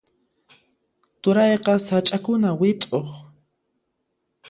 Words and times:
Turayqa 1.21 1.73
sach'akuna 1.87 2.49
wit'uq. 2.59 3.07